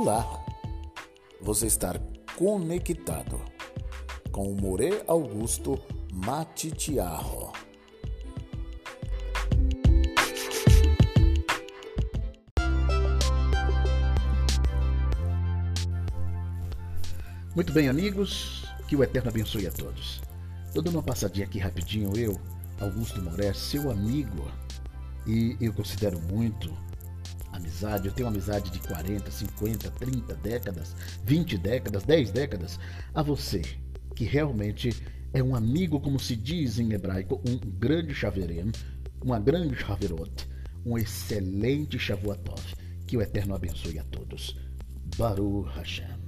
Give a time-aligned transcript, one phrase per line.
[0.00, 0.46] Olá,
[1.40, 1.92] você está
[2.36, 3.40] conectado
[4.30, 5.76] com o More Augusto
[6.12, 7.52] Matitiarro.
[17.56, 20.22] Muito bem, amigos, que o Eterno abençoe a todos.
[20.72, 22.40] Tô dando uma passadinha aqui rapidinho, eu,
[22.80, 24.48] Augusto Moré, seu amigo,
[25.26, 26.72] e eu considero muito
[27.58, 28.08] amizade.
[28.08, 32.80] Eu tenho amizade de 40, 50, 30 décadas, 20 décadas, 10 décadas.
[33.14, 33.62] A você,
[34.14, 34.90] que realmente
[35.32, 38.72] é um amigo, como se diz em hebraico, um grande chaverem,
[39.22, 40.48] uma grande chaverot,
[40.84, 42.62] um excelente shavuatov.
[43.06, 44.56] Que o Eterno abençoe a todos.
[45.16, 46.27] Baruch Hashem.